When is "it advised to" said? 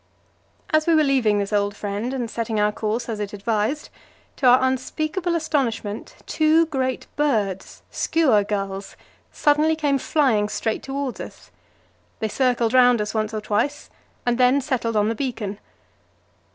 3.19-4.47